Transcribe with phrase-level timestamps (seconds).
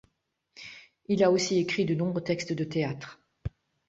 [1.09, 3.19] Il a aussi écrit de nombreux textes de théâtre.